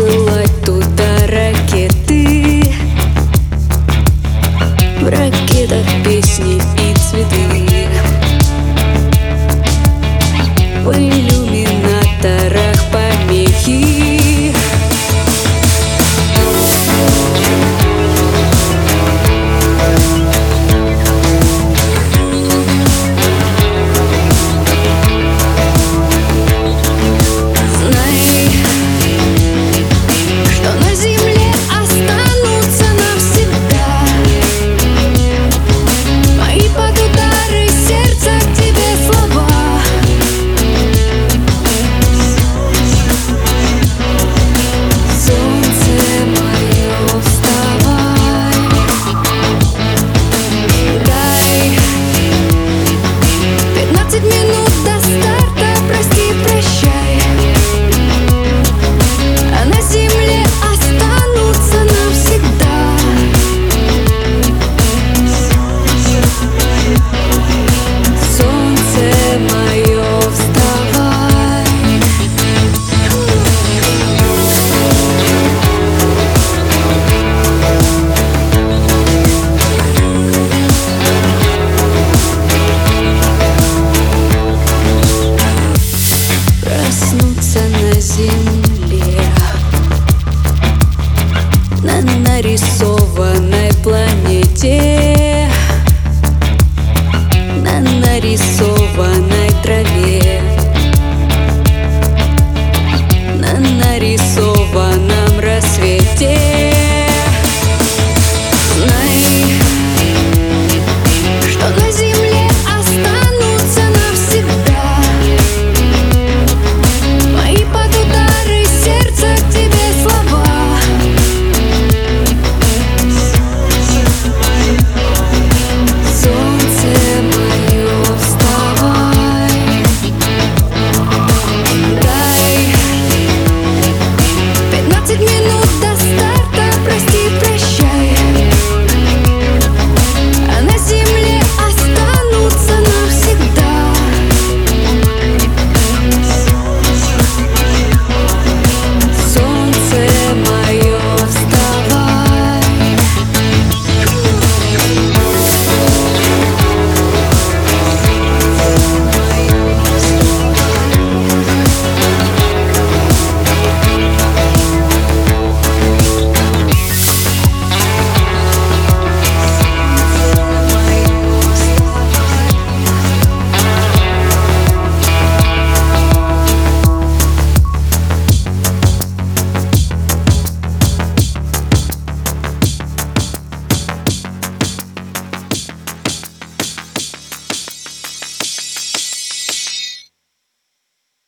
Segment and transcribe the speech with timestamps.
[0.00, 2.62] посылать туда ракеты.
[5.00, 6.69] В ракетах песни